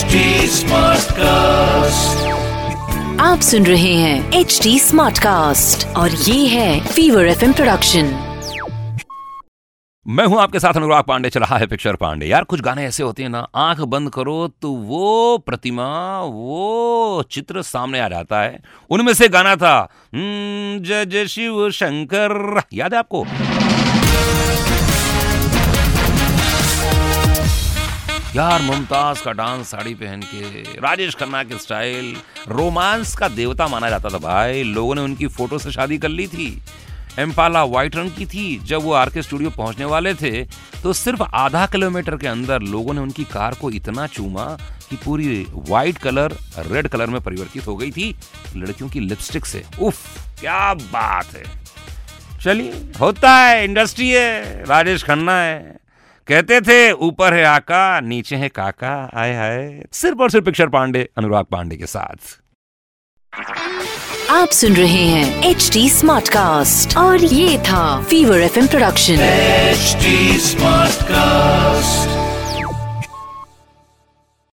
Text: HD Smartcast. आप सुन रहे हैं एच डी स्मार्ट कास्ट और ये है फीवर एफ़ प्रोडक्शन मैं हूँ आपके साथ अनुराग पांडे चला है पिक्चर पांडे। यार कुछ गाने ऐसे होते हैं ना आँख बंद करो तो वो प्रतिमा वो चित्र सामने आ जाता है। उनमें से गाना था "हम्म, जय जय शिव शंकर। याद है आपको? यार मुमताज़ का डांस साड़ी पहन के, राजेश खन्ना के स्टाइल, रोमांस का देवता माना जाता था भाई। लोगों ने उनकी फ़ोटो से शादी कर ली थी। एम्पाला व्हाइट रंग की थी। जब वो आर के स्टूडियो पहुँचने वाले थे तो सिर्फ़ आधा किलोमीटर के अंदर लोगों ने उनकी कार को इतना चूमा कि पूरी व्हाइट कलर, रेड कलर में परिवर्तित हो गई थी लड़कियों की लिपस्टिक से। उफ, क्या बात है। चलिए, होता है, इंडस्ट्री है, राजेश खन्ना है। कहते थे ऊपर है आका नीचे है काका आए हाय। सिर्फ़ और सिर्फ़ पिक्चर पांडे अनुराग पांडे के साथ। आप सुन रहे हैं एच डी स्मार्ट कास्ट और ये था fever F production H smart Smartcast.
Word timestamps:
HD 0.00 0.16
Smartcast. 0.50 1.20
आप 3.20 3.40
सुन 3.42 3.66
रहे 3.66 3.94
हैं 3.94 4.32
एच 4.32 4.60
डी 4.62 4.78
स्मार्ट 4.78 5.18
कास्ट 5.18 5.96
और 5.96 6.10
ये 6.10 6.46
है 6.46 6.86
फीवर 6.86 7.26
एफ़ 7.26 7.52
प्रोडक्शन 7.52 8.04
मैं 10.08 10.26
हूँ 10.26 10.40
आपके 10.40 10.60
साथ 10.60 10.76
अनुराग 10.76 11.04
पांडे 11.04 11.30
चला 11.30 11.46
है 11.46 11.66
पिक्चर 11.66 11.96
पांडे। 11.96 12.26
यार 12.26 12.44
कुछ 12.44 12.60
गाने 12.60 12.84
ऐसे 12.84 13.02
होते 13.02 13.22
हैं 13.22 13.30
ना 13.30 13.48
आँख 13.54 13.80
बंद 13.80 14.10
करो 14.10 14.48
तो 14.62 14.70
वो 14.72 15.38
प्रतिमा 15.38 16.20
वो 16.20 17.24
चित्र 17.30 17.62
सामने 17.62 18.00
आ 18.00 18.08
जाता 18.08 18.40
है। 18.40 18.58
उनमें 18.90 19.12
से 19.12 19.28
गाना 19.28 19.56
था 19.56 19.88
"हम्म, 20.14 20.84
जय 20.84 21.06
जय 21.06 21.26
शिव 21.26 21.70
शंकर। 21.70 22.62
याद 22.72 22.92
है 22.92 22.98
आपको? 22.98 23.26
यार 28.40 28.62
मुमताज़ 28.62 29.22
का 29.22 29.32
डांस 29.32 29.70
साड़ी 29.70 29.94
पहन 29.94 30.20
के, 30.24 30.62
राजेश 30.80 31.14
खन्ना 31.14 31.42
के 31.44 31.56
स्टाइल, 31.58 32.14
रोमांस 32.48 33.14
का 33.16 33.28
देवता 33.28 33.66
माना 33.68 33.88
जाता 33.90 34.08
था 34.08 34.18
भाई। 34.18 34.62
लोगों 34.62 34.94
ने 34.94 35.00
उनकी 35.00 35.26
फ़ोटो 35.26 35.58
से 35.58 35.72
शादी 35.72 35.98
कर 35.98 36.08
ली 36.08 36.26
थी। 36.26 36.62
एम्पाला 37.18 37.64
व्हाइट 37.64 37.96
रंग 37.96 38.10
की 38.10 38.26
थी। 38.26 38.44
जब 38.64 38.82
वो 38.82 38.92
आर 38.92 39.10
के 39.10 39.22
स्टूडियो 39.22 39.50
पहुँचने 39.50 39.84
वाले 39.84 40.14
थे 40.14 40.44
तो 40.82 40.92
सिर्फ़ 40.92 41.22
आधा 41.22 41.66
किलोमीटर 41.66 42.16
के 42.16 42.26
अंदर 42.26 42.62
लोगों 42.62 42.94
ने 42.94 43.00
उनकी 43.00 43.24
कार 43.24 43.54
को 43.54 43.70
इतना 43.70 44.06
चूमा 44.06 44.46
कि 44.90 44.96
पूरी 44.96 45.46
व्हाइट 45.50 45.98
कलर, 45.98 46.36
रेड 46.58 46.88
कलर 46.88 47.06
में 47.06 47.20
परिवर्तित 47.20 47.66
हो 47.66 47.76
गई 47.76 47.90
थी 47.90 48.14
लड़कियों 48.56 48.88
की 48.90 49.00
लिपस्टिक 49.00 49.46
से। 49.46 49.64
उफ, 49.82 49.98
क्या 50.40 50.74
बात 50.74 51.36
है। 51.36 51.44
चलिए, 52.40 52.72
होता 53.00 53.36
है, 53.36 53.64
इंडस्ट्री 53.64 54.10
है, 54.10 54.64
राजेश 54.64 55.04
खन्ना 55.04 55.40
है। 55.40 55.80
कहते 56.30 56.60
थे 56.60 56.92
ऊपर 56.92 57.34
है 57.34 57.44
आका 57.44 58.00
नीचे 58.00 58.36
है 58.36 58.48
काका 58.48 59.10
आए 59.14 59.34
हाय। 59.36 59.84
सिर्फ़ 59.92 60.18
और 60.18 60.30
सिर्फ़ 60.30 60.44
पिक्चर 60.44 60.68
पांडे 60.68 61.08
अनुराग 61.18 61.44
पांडे 61.44 61.76
के 61.76 61.86
साथ। 61.86 62.38
आप 64.30 64.48
सुन 64.48 64.76
रहे 64.76 65.04
हैं 65.06 65.50
एच 65.50 65.70
डी 65.72 65.88
स्मार्ट 65.90 66.28
कास्ट 66.28 66.96
और 66.96 67.24
ये 67.24 67.58
था 67.58 68.02
fever 68.02 68.40
F 68.40 68.70
production 68.70 69.14
H 69.14 69.96
smart 70.40 70.90
Smartcast. 70.90 72.09